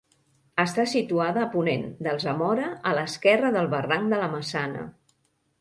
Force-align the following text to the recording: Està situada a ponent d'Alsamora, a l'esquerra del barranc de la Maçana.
Està 0.61 0.85
situada 0.93 1.43
a 1.43 1.49
ponent 1.57 1.83
d'Alsamora, 2.07 2.71
a 2.93 2.97
l'esquerra 3.01 3.55
del 3.59 3.73
barranc 3.75 4.13
de 4.15 4.23
la 4.23 4.35
Maçana. 4.37 4.83